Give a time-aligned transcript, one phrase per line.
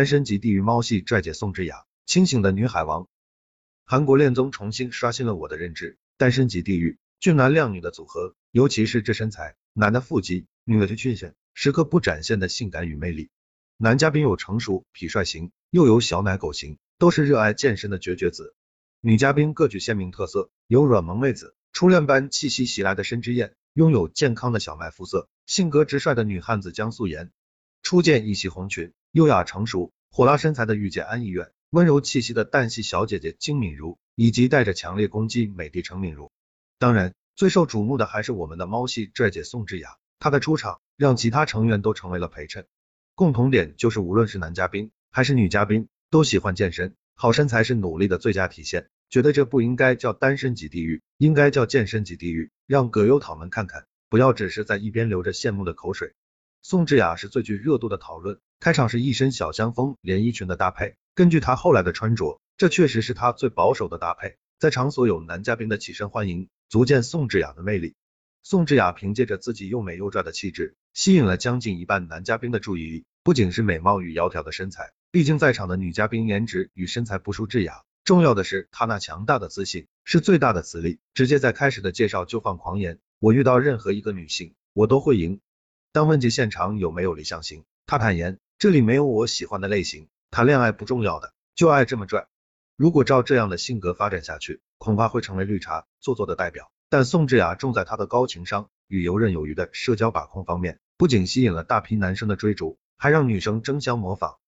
[0.00, 3.06] 单身级地狱猫系拽姐宋智雅，清醒的女海王。
[3.84, 13.28] 韩国恋综重新刷新了我的认知，单身级地狱，俊男靓女的组合，尤其是这身材，男的腹肌，女的曲线，时刻不展现的性感与魅力。
[13.76, 18.54] 男嘉宾有成熟痞帅型，又有小奶狗型，都是热爱健身的绝绝子。
[19.02, 27.30] 女嘉宾各具鲜明特色，有软萌妹子，初恋般气息袭来的申之燕，拥有健康的小麦肤色，性格直率的女汉子江素妍，
[27.82, 31.50] 初见一袭红裙，优雅成熟，火辣身材的御姐安艺苑。
[31.70, 36.30] 温柔气息的淡系小姐姐金敏如，以及带着强烈攻击美的程敏如。
[36.78, 42.66] 当然，最受瞩目的还是我们的猫系拽姐宋智雅，她的出场让其他成员都成为了陪衬。
[43.16, 48.88] 共同点就是，无论是男嘉宾还是女嘉宾，都喜欢健身，好身材是努力的最佳体现。
[49.08, 56.14] 觉得这不应该叫单身级地狱，应该叫健身级地狱，让葛优躺们看看，不要只是在一边流着羡慕的口水。
[56.62, 60.96] 宋智雅是最具热度的讨论，开场是一身小香风连衣裙的搭配。
[61.14, 64.36] 根据她后来的穿着，这确实是她最保守的搭配。
[64.58, 67.94] 在场所有男嘉宾的起身欢迎，足见宋智雅的魅力。
[68.42, 73.04] 宋智雅凭借着自己又美又拽的气质，吸引了将近一半男嘉宾的注意力。
[73.22, 80.98] 不仅是美貌与窈窕的身材，毕竟在场的女嘉宾颜值与身材不输智雅，重要的是她那强大的自信是最大的磁力。
[81.14, 85.40] 直接在开始的介绍就放狂言，我遇到任何一个女性，我都会赢。
[85.92, 90.06] 当问及现场有没有理想型，他坦言这里没有我喜欢的类型。
[90.30, 92.28] 谈恋爱不重要的，就爱这么拽。
[92.76, 96.70] 如果照这样的性格发展下去，恐怕会成为绿茶做作的代表。
[96.88, 104.38] 但宋智雅重在她的高情商与游刃有余的社交把控方面，不仅吸引了大批男生的追逐，还让女生争相模仿。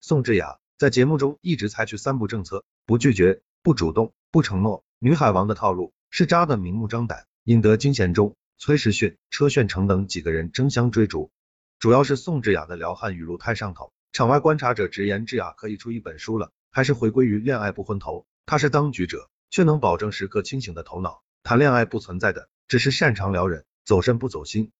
[0.00, 4.84] 宋智雅在节目中一直采取三不政策：不拒绝、不主动、不承诺。
[5.00, 11.30] 女海王的套路是扎的明目张胆，引得金贤重、崔时训、车炫成等几个人争相追逐。
[11.78, 13.92] 主要是宋智雅的撩汉语录太上头。
[14.12, 18.26] 场外观察者直言，智雅可以出一本书了，还是回归于恋爱不昏头。
[18.46, 21.22] 他是当局者，却能保证时刻清醒的头脑。
[21.42, 24.70] 谈恋爱不存在的，只是擅长撩人，走身不走心。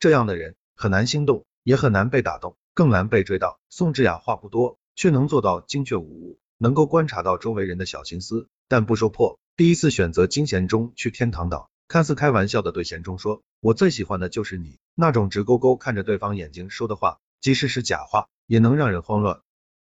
[0.00, 3.60] 这样的人很难心动，也很难被打动，更难被追到。
[3.68, 9.38] 宋智雅话不多，却能做到精确无误，能够观察到周围人的小心思，但不说破。
[9.56, 18.28] 第一次选择金贤中去天堂岛，看似开玩笑的对贤中说：“我最喜欢的就是你。”那种直勾勾看着对方眼睛说的话，即使是假话。
[18.48, 19.42] 也能让人慌乱。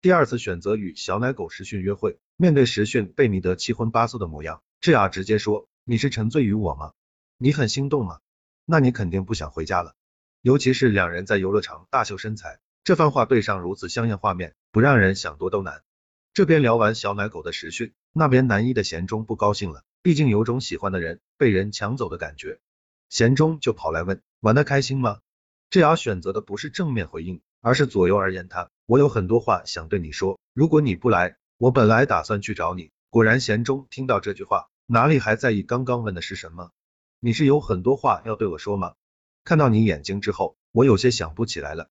[0.03, 6.92] 第二次选择与小奶狗实训约会，面对实训被迷得七荤八素的模样，智雅直接说：“你是沉醉于我吗？
[7.36, 8.19] 你很心动吗？
[8.65, 9.94] 那你肯定不想回家了。”
[10.42, 15.84] 尤其是两人在游乐场大秀身材，这番话对上如此香艳画面，不让人想多都难。
[16.34, 22.60] 这边聊完小奶狗的实训，那边男一的贤忠不高兴了，毕竟有种喜欢的人被人抢走的感觉。
[23.10, 25.19] 贤忠就跑来问：“玩的开心吗？”
[25.69, 27.42] 智雅选择的不是正面回应。
[27.60, 32.91] 而是左右而言他，我有很多话想对你说，如果你不来，我本来打算去找你。
[33.10, 36.70] 果然贤忠听到这句话，哪里还在意刚刚问的是什么？
[37.20, 38.94] 你是有很多话要对我说吗？
[39.44, 41.91] 看到你眼睛之后，我有些想不起来了。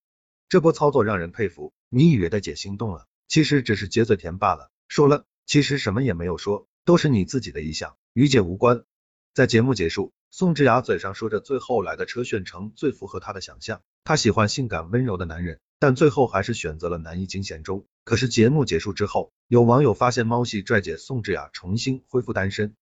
[0.49, 4.71] 这波操作让人佩服，你以为的姐心动了，其实只是撅嘴甜罢了。
[4.87, 8.83] 说了，其实什么也没有说，都是你自己的意向，与姐无关。
[9.35, 13.83] 在节目结束，宋智雅嘴上说着最后来的车炫成最符合她的想象。
[14.03, 17.85] 她喜欢性感温柔的男人，但最后还是选择了男一金贤中。
[18.03, 22.75] 可是节目结束之后，有网友发现猫系拽姐宋智雅重新恢复单身，